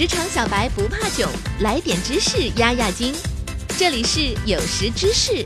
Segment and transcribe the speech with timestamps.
[0.00, 1.28] 职场小白不怕囧，
[1.60, 3.14] 来点知识压压惊。
[3.76, 5.44] 这里是有识知识，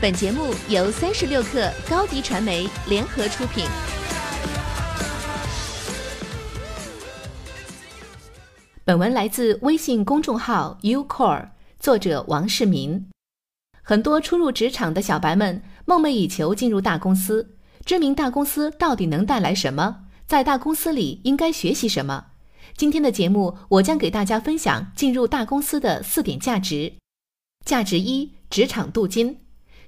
[0.00, 3.66] 本节目由三十六克高低传媒联合出品。
[8.82, 13.06] 本文来自微信公众号 UCore，作者王世民。
[13.82, 20.04] 很多初入职场的小白们梦寐以求进入大公司，知名大公司到底能带来什么？
[20.26, 22.24] 在大公司里应该学习什么？
[22.76, 26.92] 今天的节目，我将给大家分享进入大公司的四点价值。
[27.64, 29.38] 价值一：职场镀金，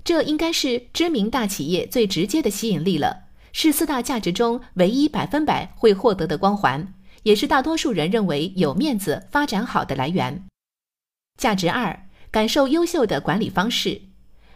[0.05, 10.45] 这应该是知名大企业最直接的吸引力了，是四大价值中唯一百分百会获得的光环，也是大多数人认为有面子、发展好的来源。
[11.39, 12.05] 价值二。
[12.31, 14.03] 感受优秀的管理方式，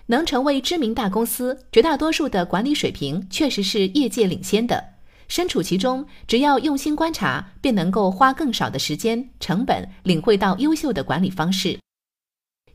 [0.08, 4.91] 能成为知名大公司，绝大多数的管理水平确实是业界领先的。
[5.32, 11.78] 身处其中，只要用心观察，便能够花更少的时间成本，领会到优秀的管理方式。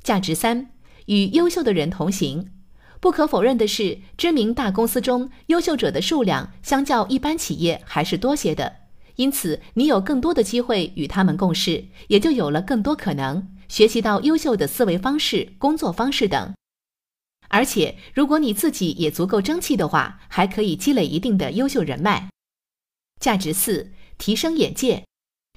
[0.01, 0.71] 价值三：
[1.05, 2.49] 与优秀的人同行。
[2.99, 8.77] 不可否认的是，知名大公司中优秀者的数量相较一般企业还是多些的，
[9.17, 13.47] 因此你有更多的机会与他们共事，也就有了更多可能。
[13.69, 16.55] 学习到优秀的思维方式、工作方式等，
[17.49, 22.27] 而且如果你自己也足够争气的话，还可以积累一定的优秀人脉。
[23.19, 25.03] 价值四：提升眼界。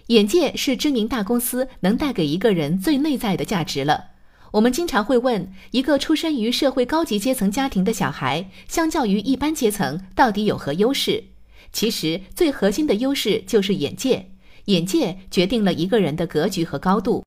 [0.06, 4.06] 眼界是知名大公司能带给一个人最内在的价值了。
[4.52, 11.24] 我们经常会问，一个出身于社会高级阶层家庭的小孩，相较于一般阶层，到底有何优势？
[11.72, 14.30] 其实最核心的优势就是眼界。
[14.64, 17.24] 眼界决定了一个人的格局和高度。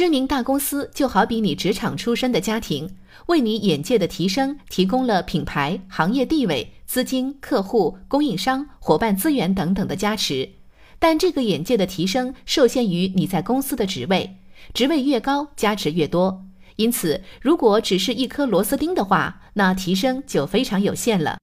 [0.00, 2.88] 知名大公司就好比你职场出身的家庭，
[3.26, 10.48] 为你眼界的提升提供了品牌、行业地位、资金、客户、供应商、伙伴资源等等的加持。
[10.98, 14.38] 但这个眼界的提升受限于你在公司的职位，
[14.72, 16.46] 职位越高，加持越多。
[16.76, 21.36] 因此，如果只是一颗螺丝钉的话，那提升就非常有限了。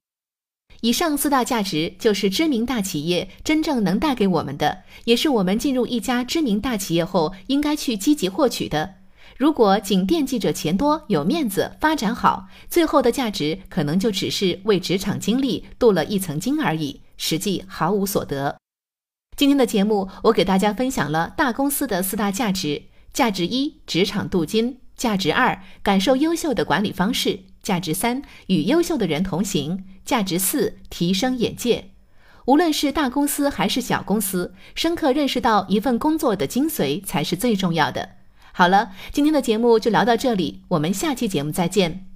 [0.81, 8.95] 以上四大价值就是知名大企业真正能带给我们的，也是我们进入一家知名大企业后应该去积极获取的。
[9.37, 18.57] 如果仅惦记着钱多、有面子、发展好，最后的价值可能就只是为职场经历镀了一层金而已，实际毫无所得。
[19.35, 22.83] 今天的节目，我给大家分享了大公司的四大价值：
[23.13, 27.41] 价值一，职场镀金；价值二，感受优秀的管理方式。
[27.67, 31.89] 价值三，与优秀的人同行；价值四，提升眼界。
[32.45, 38.11] 无论是大公司还是小公司，深刻认识到一份工作的精髓才是最重要的。
[38.53, 42.06] 好了，今天的节目就聊到这里，我们下期节目再见。